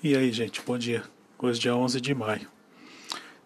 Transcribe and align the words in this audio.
E 0.00 0.16
aí, 0.16 0.30
gente, 0.30 0.62
bom 0.64 0.78
dia. 0.78 1.02
Hoje 1.36 1.58
é 1.58 1.62
dia 1.62 1.74
11 1.74 2.00
de 2.00 2.14
maio. 2.14 2.46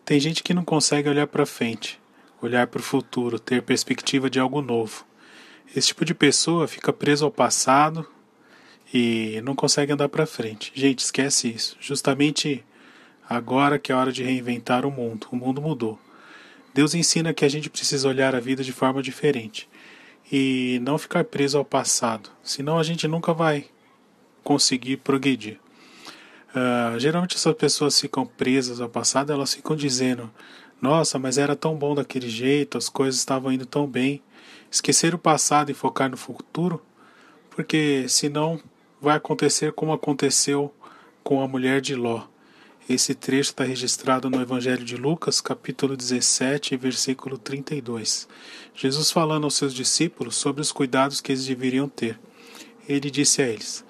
Tem 0.05 0.21
gente 0.21 0.43
que 0.43 0.53
não 0.53 0.63
consegue 0.63 1.09
olhar 1.09 1.27
para 1.27 1.47
frente, 1.47 1.99
olhar 2.43 2.67
para 2.67 2.79
o 2.79 2.83
futuro, 2.83 3.39
ter 3.39 3.63
perspectiva 3.63 4.29
de 4.29 4.39
algo 4.39 4.61
novo. 4.61 5.07
Esse 5.75 5.89
tipo 5.89 6.05
de 6.05 6.13
pessoa 6.13 6.69
fica 6.69 6.93
preso 6.93 7.25
ao 7.25 7.31
passado 7.31 8.07
e 8.93 9.41
não 9.45 9.55
consegue 9.55 9.95
andar 9.95 10.11
para 10.11 10.27
frente. 10.27 10.71
Gente, 10.75 10.99
esquece 10.99 11.49
isso. 11.49 11.75
Justamente 11.81 12.63
agora 13.27 13.79
que 13.79 13.91
é 13.91 13.95
hora 13.95 14.13
de 14.13 14.23
reinventar 14.23 14.85
o 14.85 14.91
mundo. 14.91 15.29
O 15.33 15.37
mundo 15.37 15.63
mudou. 15.63 15.99
Deus 16.75 16.95
ensina 16.95 17.33
que 17.33 17.47
a 17.47 17.49
gente 17.49 17.71
precisa 17.71 18.07
olhar 18.07 18.35
a 18.35 18.41
vida 18.41 18.63
de 18.63 18.73
forma 18.75 19.03
diferente 19.03 19.71
e 20.31 20.79
não 20.83 20.99
ficar 20.99 21.25
preso 21.25 21.57
ao 21.57 21.65
passado, 21.65 22.29
senão 22.43 22.79
a 22.79 22.83
gente 22.83 23.09
nunca 23.09 23.33
vai 23.33 23.65
conseguir 24.45 24.99
progredir. 24.99 25.62
Uh, 26.55 26.99
geralmente 26.99 27.37
essas 27.37 27.55
pessoas 27.55 27.99
ficam 27.99 28.27
presas 28.27 28.81
ao 28.81 28.89
passado, 28.89 29.33
elas 29.33 29.55
ficam 29.55 29.75
dizendo: 29.75 30.31
Nossa, 30.81 31.19
mas 31.19 31.39
era 31.39 31.57
tão 31.57 31.75
bom 31.75 31.95
daquele 31.95 32.29
jeito, 32.29 32.77
as 32.77 32.89
coisas 32.89 33.19
estavam 33.19 33.51
indo 33.51 33.65
tão 33.65 33.87
bem. 33.87 34.23
Esquecer 34.71 35.15
o 35.15 35.19
passado 35.19 35.71
e 35.71 35.75
focar 35.75 36.11
no 36.11 36.17
futuro, 36.17 36.83
porque 37.51 38.07
senão 38.09 38.61
vai 39.01 39.17
acontecer 39.17 39.73
como 39.73 39.93
aconteceu 39.93 40.73
com 41.23 41.43
a 41.43 41.49
mulher 41.49 41.81
de 41.81 41.95
Ló. 41.95 42.25
Esse 42.89 43.15
trecho 43.15 43.51
está 43.51 43.65
registrado 43.65 44.29
no 44.29 44.41
Evangelho 44.41 44.85
de 44.85 44.97
Lucas, 44.97 45.41
capítulo 45.41 45.97
17, 45.97 46.77
versículo 46.77 47.39
32. 47.39 48.29
Jesus 48.75 49.11
falando 49.11 49.45
aos 49.45 49.55
seus 49.55 49.73
discípulos 49.73 50.37
sobre 50.37 50.61
os 50.61 50.73
cuidados 50.73 51.21
que 51.21 51.33
eles 51.33 51.47
deveriam 51.47 51.89
ter. 51.89 52.19
Ele 52.89 53.11
disse 53.11 53.41
a 53.41 53.49
eles: 53.49 53.85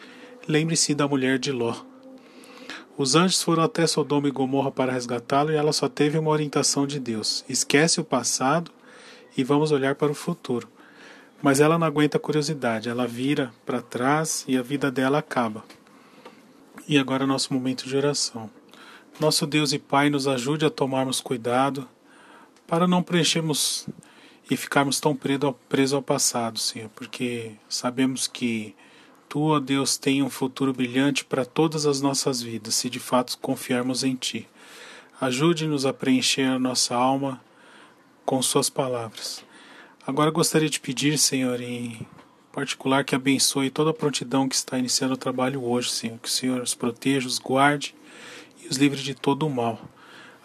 Lembre-se 0.47 0.95
da 0.95 1.09
mulher 1.09 1.39
de 1.39 1.51
Ló. 1.51 1.92
Os 2.97 3.15
anjos 3.15 3.43
foram 3.43 3.63
até 3.63 3.87
Sodoma 3.87 4.29
e 4.29 4.31
Gomorra 4.31 4.71
para 4.71 4.93
resgatá-lo 4.93 5.51
e 5.51 5.57
ela 5.57 5.73
só 5.73 5.89
teve 5.89 6.19
uma 6.19 6.31
orientação 6.31 6.87
de 6.87 7.01
Deus. 7.01 7.43
Esquece 7.49 8.01
o 8.01 8.05
passado 8.05 8.71
e 9.37 9.43
vamos 9.43 9.73
olhar 9.73 9.95
para 9.95 10.13
o 10.13 10.15
futuro. 10.15 10.69
Mas 11.41 11.59
ela 11.59 11.79
não 11.79 11.87
aguenta 11.87 12.19
a 12.19 12.21
curiosidade, 12.21 12.89
ela 12.89 13.07
vira 13.07 13.53
para 13.65 13.81
trás 13.81 14.45
e 14.47 14.57
a 14.57 14.63
vida 14.63 14.91
dela 14.91 15.19
acaba. 15.19 15.65
E 16.87 16.99
agora 16.99 17.25
é 17.25 17.27
nosso 17.27 17.53
momento 17.53 17.89
de 17.89 17.97
oração. 17.97 18.51
Nosso 19.19 19.47
Deus 19.47 19.73
e 19.73 19.79
Pai, 19.79 20.11
nos 20.11 20.29
ajude 20.29 20.65
a 20.65 20.71
tomarmos 20.71 21.21
cuidado 21.21 21.89
para 22.67 22.87
não 22.87 23.03
preenchermos 23.03 23.89
e 24.51 24.57
ficarmos 24.57 25.01
tão 25.01 25.17
presos 25.69 25.95
ao 25.95 26.03
passado, 26.03 26.59
Senhor, 26.59 26.91
porque 26.95 27.53
sabemos 27.69 28.27
que 28.27 28.75
Tu, 29.33 29.41
ó 29.41 29.59
Deus, 29.59 29.97
tem 29.97 30.23
um 30.23 30.29
futuro 30.29 30.75
brilhante 30.75 31.25
para 31.25 31.43
todas 31.43 31.87
as 31.87 32.03
nossas 32.03 32.43
vidas, 32.43 32.75
se 32.75 32.91
de 32.91 33.01
fato 33.01 33.39
confiarmos 33.39 34.05
em 34.05 34.15
Ti. 34.15 34.47
Ajude-nos 35.19 35.87
a 35.87 35.93
preencher 35.95 36.43
a 36.43 36.59
nossa 36.59 36.95
alma 36.95 37.43
com 38.27 38.43
Suas 38.43 38.69
palavras. 38.69 39.43
Agora 40.07 40.31
gostaria 40.31 40.69
de 40.69 40.79
pedir, 40.79 41.17
Senhor, 41.17 41.63
em 41.63 42.07
particular, 42.53 43.07
que 43.07 43.15
abençoe 43.15 43.71
toda 43.71 43.89
a 43.89 43.95
prontidão 43.95 44.47
que 44.47 44.55
está 44.55 44.79
iniciando 44.79 45.15
o 45.15 45.17
trabalho 45.17 45.65
hoje, 45.65 45.89
Senhor. 45.89 46.19
Que 46.19 46.29
o 46.29 46.31
Senhor 46.31 46.61
os 46.61 46.75
proteja, 46.75 47.27
os 47.27 47.39
guarde 47.39 47.95
e 48.63 48.69
os 48.69 48.77
livre 48.77 49.01
de 49.01 49.15
todo 49.15 49.47
o 49.47 49.51
mal. 49.51 49.81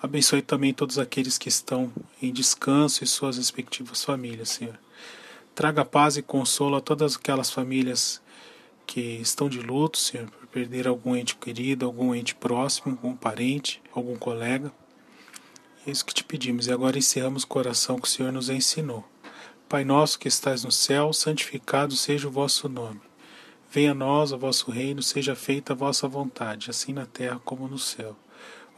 Abençoe 0.01 0.41
também 0.41 0.73
todos 0.73 0.97
aqueles 0.97 1.37
que 1.37 1.49
estão 1.49 1.91
em 2.21 2.31
descanso 2.31 3.03
e 3.03 3.07
suas 3.07 3.35
respectivas 3.35 4.01
famílias, 4.01 4.47
Senhor. 4.47 4.79
Traga 5.53 5.83
paz 5.83 6.15
e 6.15 6.21
consolo 6.21 6.77
a 6.77 6.79
todas 6.79 7.17
aquelas 7.17 7.51
famílias 7.51 8.25
que 8.87 9.01
estão 9.01 9.49
de 9.49 9.59
luto, 9.59 9.97
Senhor, 9.97 10.29
por 10.31 10.47
perder 10.47 10.87
algum 10.87 11.13
ente 11.13 11.35
querido, 11.35 11.85
algum 11.85 12.15
ente 12.15 12.33
próximo, 12.33 12.93
algum 12.93 13.15
parente, 13.15 13.81
algum 13.93 14.15
colega. 14.15 14.71
É 15.85 15.91
isso 15.91 16.05
que 16.05 16.13
te 16.13 16.23
pedimos 16.23 16.67
e 16.67 16.71
agora 16.71 16.97
encerramos 16.97 17.43
o 17.43 17.47
coração 17.47 17.99
que 17.99 18.07
o 18.07 18.09
Senhor 18.09 18.31
nos 18.31 18.49
ensinou. 18.49 19.05
Pai 19.67 19.83
nosso 19.83 20.17
que 20.17 20.29
estás 20.29 20.63
no 20.63 20.71
céu, 20.71 21.11
santificado 21.11 21.93
seja 21.95 22.29
o 22.29 22.31
vosso 22.31 22.69
nome. 22.69 23.01
Venha 23.69 23.91
a 23.91 23.95
nós 23.95 24.31
o 24.31 24.37
vosso 24.37 24.71
reino, 24.71 25.03
seja 25.03 25.35
feita 25.35 25.73
a 25.73 25.75
vossa 25.75 26.07
vontade, 26.07 26.69
assim 26.69 26.93
na 26.93 27.05
terra 27.05 27.41
como 27.43 27.67
no 27.67 27.77
céu. 27.77 28.15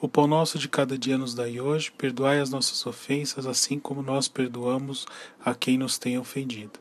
O 0.01 0.09
pão 0.09 0.25
nosso 0.25 0.57
de 0.57 0.67
cada 0.67 0.97
dia 0.97 1.17
nos 1.17 1.35
dai 1.35 1.59
hoje, 1.59 1.91
perdoai 1.91 2.39
as 2.39 2.49
nossas 2.49 2.83
ofensas, 2.87 3.45
assim 3.45 3.77
como 3.77 4.01
nós 4.01 4.27
perdoamos 4.27 5.05
a 5.45 5.53
quem 5.53 5.77
nos 5.77 5.99
tem 5.99 6.17
ofendido 6.17 6.79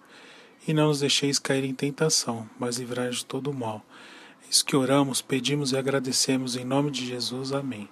e 0.69 0.75
não 0.75 0.89
nos 0.89 1.01
deixeis 1.01 1.39
cair 1.39 1.65
em 1.65 1.75
tentação, 1.75 2.49
mas 2.59 2.77
livrai-nos 2.77 3.19
de 3.19 3.27
todo 3.27 3.51
o 3.51 3.55
mal. 3.55 3.83
É 4.47 4.51
isso 4.51 4.65
que 4.65 4.77
oramos, 4.77 5.23
pedimos 5.23 5.73
e 5.73 5.79
agradecemos 5.79 6.57
em 6.57 6.65
nome 6.65 6.91
de 6.91 7.07
Jesus. 7.07 7.53
Amém. 7.53 7.89